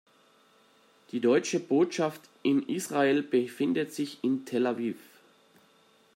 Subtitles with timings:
[1.11, 4.97] Die Deutsche Botschaft in Israel befindet sich in Tel Aviv.